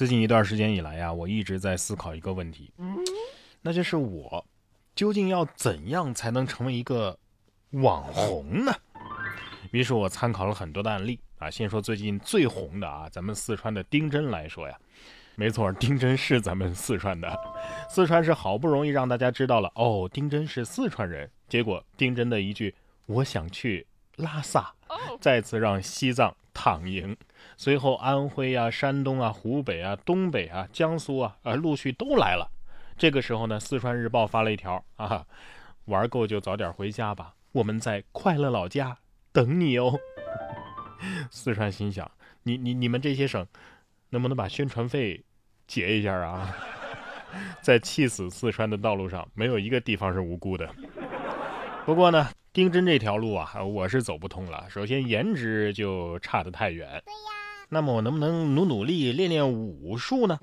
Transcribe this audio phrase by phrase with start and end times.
[0.00, 2.72] 最近一段时间以来呀，我一直在思考一个问题，
[3.60, 4.42] 那就是我
[4.94, 7.18] 究竟要怎样才能成为一个
[7.72, 8.72] 网红呢？
[9.72, 14.74] 于是我参考了很多的案例啊，先说最近最红的啊，咱们四川的丁真来说呀，
[15.36, 17.38] 没错，丁真是咱们四川的，
[17.90, 22.74] 四川是好不容易让大家知道了哦，丁真是四川人，结果丁真的一句
[23.04, 23.86] 我想去
[24.16, 24.72] 拉萨，
[25.20, 26.34] 再次让西藏。
[26.52, 27.16] 躺赢，
[27.56, 32.50] 随后安徽啊、山东啊、湖北啊、东北啊、江苏啊，啊陆续都来了。
[32.98, 35.24] 这个时候呢，四川日报发了一条啊，
[35.86, 38.98] 玩够就早点回家吧，我们在快乐老家
[39.32, 39.98] 等你哦。
[41.30, 42.10] 四川心想，
[42.42, 43.46] 你你你们这些省，
[44.10, 45.24] 能不能把宣传费
[45.68, 46.54] 结一下啊？
[47.62, 50.68] 在气死四川的道路上，没有一个地方是无辜的。
[51.86, 52.28] 不过呢。
[52.52, 54.66] 丁真这条路啊，我是走不通了。
[54.68, 56.88] 首先颜值就差得太远。
[57.04, 57.30] 对呀。
[57.68, 60.36] 那么我能不能努努力练练武术呢？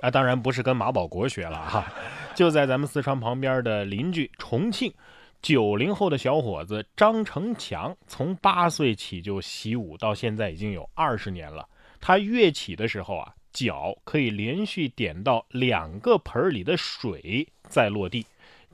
[0.00, 1.92] 啊，当然不是跟马保国学了哈。
[2.36, 4.92] 就在咱们四川旁边的邻居重庆，
[5.42, 11.68] 九零后的小伙子张成强，从八岁起就习武，到现在已经有二十年了。
[12.00, 18.24] 他跃起的时候啊，脚可以连续点到两个盆里的水再落地。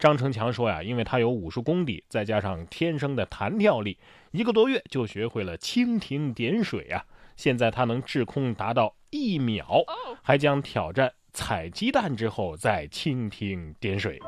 [0.05, 3.97] 张成强说呀，因为他有武术功底，再加上天生的弹跳力，
[4.33, 7.03] 一个多月就学会了蜻蜓点水啊！
[7.37, 9.83] 现在他能滞空达到一秒，
[10.23, 14.21] 还将挑战踩鸡蛋之后再蜻蜓点水。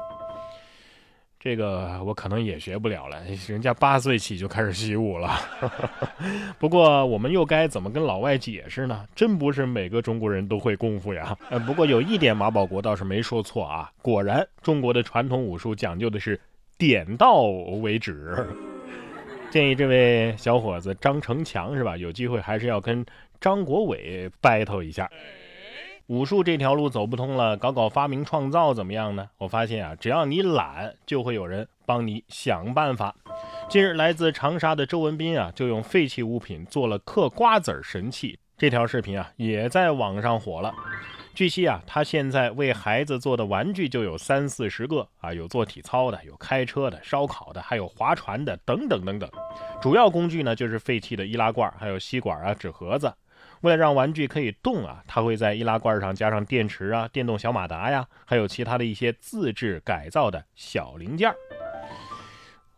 [1.46, 5.38] 这个我可能也学不了了，人家八岁起就开始习武了。
[6.58, 9.06] 不过我们又该怎么跟老外解释呢？
[9.14, 11.38] 真不是每个中国人都会功夫呀。
[11.48, 16.40] 呃，不过有一点马保国倒是没说错啊，果然中国的传统武术讲究的是
[16.76, 18.44] 点到为止。
[19.48, 21.96] 建议这位小伙子张成强是吧？
[21.96, 23.06] 有机会还是要跟
[23.40, 25.08] 张国伟 battle 一下。
[26.06, 29.28] 武术这条路走不通了，搞搞发明创造怎么样呢？
[29.38, 33.12] 我发现啊，只要你懒，就会有人帮你想办法。
[33.68, 38.38] 近日，来自长沙的周文斌啊，就用废弃物品做了嗑瓜子神器。
[38.56, 40.72] 这条视频啊，也在网上火了。
[41.34, 49.28] 据悉啊，他现在为孩子做的玩具就有三四十个啊，有做体操的，有开车的，烧烤的，还有划船的，等等等等。
[49.82, 53.12] 主要工具呢，就是废弃的易拉罐，还有吸管啊，纸盒子。
[53.66, 61.34] 为了让玩具可以动啊，他会在易拉罐上加上电池啊、电动小马达呀，还有其他的一些自制改造的小零件。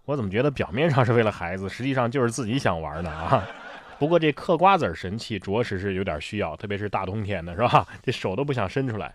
[0.06, 3.46] 我怎么觉得表面上是为了孩子，实际上就是自己想玩呢啊？
[4.00, 7.86] 不过这嗑瓜子神器着实是有点需要，特别是大冬天的，是吧？
[8.02, 9.14] 这手都不想伸出来。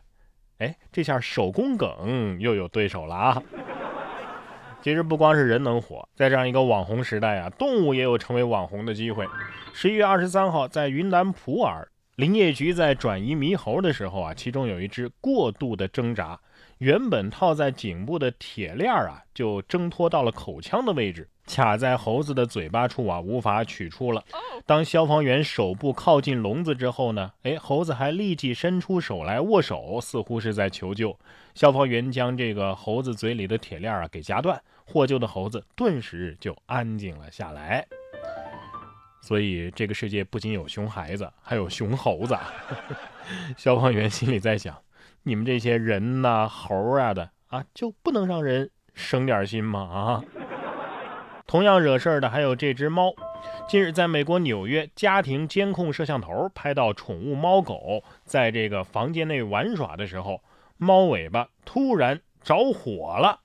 [0.59, 3.44] 哎，这下手工梗又有对手了啊！
[4.83, 9.25] 其实不光是人能火，在这样一个网红时代啊，动物也有成为网红的机会。
[9.71, 16.38] 十一月二十三号，在云南普洱，林业局在转移猕猴的时候啊，其中有一只过度的挣扎，
[16.79, 21.29] 原本套在颈部的铁链啊，就挣脱到了口腔的位置。
[21.46, 24.24] 卡在猴子的嘴巴处啊，无法取出了。
[24.66, 31.18] 当消防员手部靠近笼子之后呢，哎，猴子还立即伸出手来握手，似乎是在求救。
[31.54, 37.86] 消防员将这个猴子嘴里的铁链啊给夹断，获救的猴子顿时就安静了下来。
[39.22, 42.38] 所以这个世界不仅有熊孩子，还有熊猴子。
[43.56, 44.75] 消防员心里在想：
[45.24, 49.80] 你们这些人呐、猴啊的啊，就不能让人省点心吗？
[49.80, 50.24] 啊！
[51.53, 53.14] 同样惹事儿的还有这只猫。
[53.68, 60.42] 近日，在美国纽约，家庭监控摄像头拍到宠物猫狗在这个房间内玩耍的时候，
[60.78, 63.40] 猫尾巴突然着火了。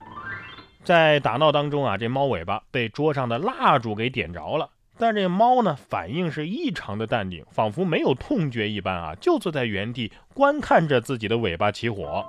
[0.83, 4.71] 在打闹当中啊，这猫尾巴被桌上的蜡烛给点着了。
[4.97, 12.25] 但这猫呢，反应是异常的淡定，仿佛没有痛觉一般啊，就坐在原地观看着自己的尾巴起火。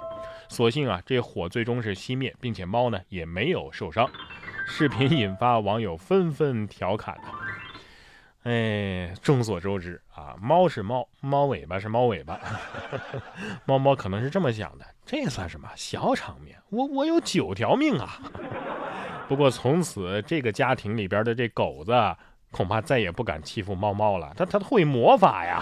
[0.46, 4.10] 所幸啊，这火最终是熄灭，并且猫呢也没有受伤。
[4.70, 7.18] 视频引发网友纷纷调侃
[8.44, 12.40] 哎，众所周知啊，猫是猫，猫尾巴是猫尾巴。
[13.66, 16.56] 猫猫可能是这么想的，这算什么小场面？
[16.70, 18.20] 我我有九条命啊！
[19.28, 21.92] 不过从此这个家庭里边的这狗子
[22.50, 25.60] 恐怕再也不敢欺负猫猫了，它它会魔法呀！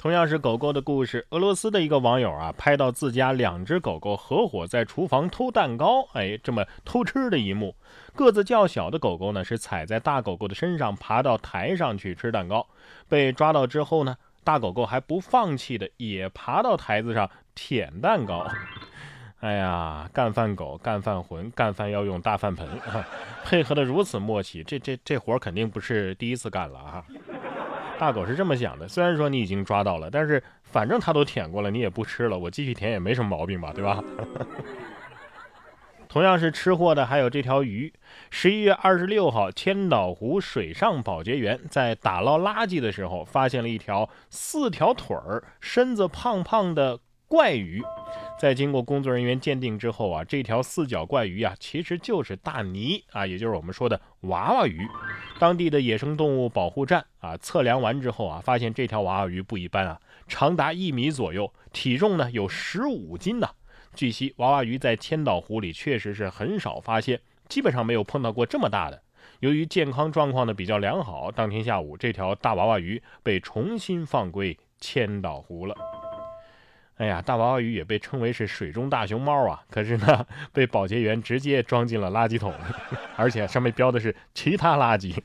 [0.00, 7.76] 同样是狗狗的故事，俄罗斯的一个网友啊，拍到自家两只狗狗合伙在厨房偷蛋糕，哎，这么偷吃的一幕。
[8.14, 12.66] 个子较小的狗狗呢，是踩在大狗狗的身上，爬到台上去吃蛋糕。
[13.10, 18.46] 被抓到之后呢，大狗狗还不放弃的，也爬到台子上舔蛋糕。
[19.40, 22.66] 哎呀，干饭狗，干饭魂，干饭要用大饭盆，
[23.44, 27.04] 配合的如此默契，这这这活肯定不是第一次干了啊。
[28.00, 34.02] 大狗是这么想的：虽然说你已经抓到了，但是反正它都舔过了，你也不吃了，我继续舔也没什么毛病吧，对吧？
[36.08, 37.92] 同样是吃货的，还有这条鱼。
[38.30, 46.98] 十一月二十六号，千岛湖水上保洁员在打捞垃圾的时候，发现了一条四条腿儿、身子胖胖的
[47.30, 47.80] 怪鱼。
[48.40, 54.84] 在经过工作人员鉴定之后啊，这条四角怪鱼啊，其实就是大鲵啊，也就是我们说的娃娃鱼。
[55.38, 63.48] 当地的野生动物保护站啊，测量完之后啊，发现这条娃娃鱼不一般啊，长达一米左右，体重呢有十五斤呢。
[63.94, 69.00] 据悉，娃娃鱼在千岛湖里确实是很少发现，基本上没有碰到过这么大的。
[69.38, 75.76] 由于健康状况呢比较良好，当天下午这条大娃娃鱼被重新放归千岛湖了。
[77.00, 82.52] 哎呀，大娃娃鱼也被称为是水中大熊猫啊，可是呢，被保洁员直接装进了垃圾桶，
[83.16, 85.16] 而且上面标的是其他垃圾。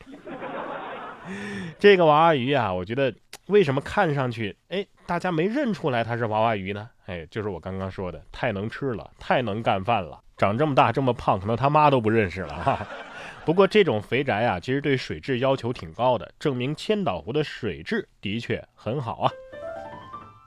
[1.77, 3.13] 这个娃娃鱼啊，我觉得
[3.47, 6.89] 为什么看上去哎，大家没认出来它是娃娃鱼呢？
[7.07, 12.87] 哎，就是我刚刚说的，太能吃了，太能干饭了，长这么大这么胖，可能他妈都不认识了哈。
[13.43, 19.31] 不过这种肥宅啊，其实对水质要求挺高的，证明千岛湖的水质的确很好啊。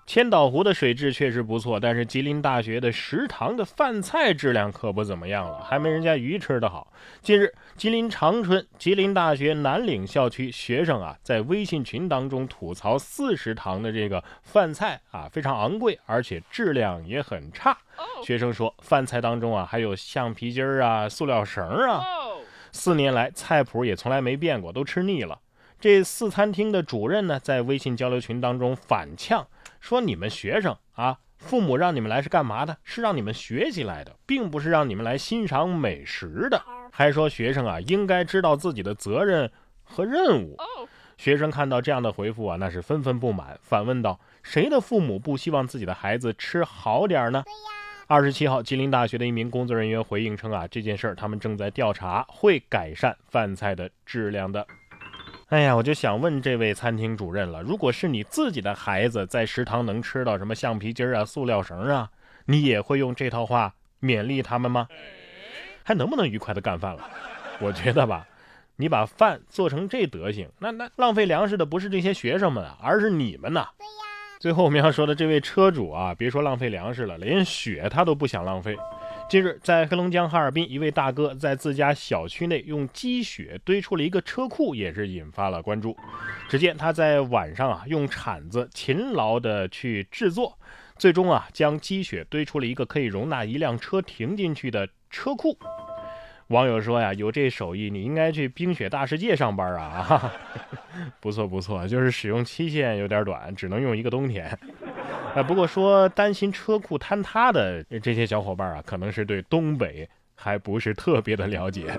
[0.09, 6.91] 千岛湖的水质确实不错，但是吉林大学的食堂的饭菜质量可不怎么样了，还没人家鱼吃的好。
[7.21, 17.77] 近日，吉林长春吉林大学南岭校区学生啊，在微信群当中吐槽四食堂的这个饭菜啊非常昂贵，而且质量也很差。
[18.25, 22.03] 学生说，饭菜当中啊还有橡皮筋儿啊、塑料绳啊，
[22.73, 25.39] 四年来菜谱也从来没变过，都吃腻了。
[25.79, 29.47] 这四餐厅的主任呢，在微信交流群当中反呛。
[29.81, 32.77] 说你们学生啊，父母让你们来是干嘛的？
[32.85, 36.63] 是让你们学习来的，并不是让你们来欣赏美食的。
[36.93, 39.51] 还说学生啊，应该知道自己的责任
[39.85, 40.57] 和任务。
[41.17, 47.45] 学生看到这样的回复啊，那是纷纷不满，反问道：谁的父母不希望自己的孩子吃好点呢？
[48.07, 54.67] 二十七号，吉林大学的一名工作人员回应称啊，这件事儿他们正在调查，会改善饭菜的质量的。
[55.49, 62.11] 哎呀，我就想问这位餐厅主任了，如果是你自己的孩子在食堂能吃到什么橡皮筋啊、塑料绳啊，
[62.45, 63.73] 你也会用这套话
[64.03, 64.87] 勉励他们吗？
[65.83, 67.09] 还能不能愉快的干饭了？
[67.61, 68.27] 我觉得吧，
[68.77, 73.67] 你把饭做成这德行，那那浪费粮食的不是这些学生们啊，而是你们呐。
[73.79, 73.91] 对呀。
[74.39, 78.77] 最后我们要说的这位车主啊，别说浪费粮食了，连血他都不想浪费。
[79.29, 85.95] 近日，在黑龙江哈尔滨，一位大哥在自家小区内用积雪堆出了一个车库，也是引发了关注。
[86.49, 90.59] 只见他在晚上啊，用铲子勤劳的去制作，
[90.97, 95.59] 最终啊，将积雪堆出了一个可以容纳一辆车停进去的车库。
[96.47, 100.33] 网友说呀，有这手艺，你应该去冰雪大世界上班啊！
[101.21, 104.59] 不错不错，就是使用期限有点短，只能用一个冬天。
[105.43, 111.99] 不过说担心车库坍塌的这些小伙伴啊，可能是对东北还不是特别的了解。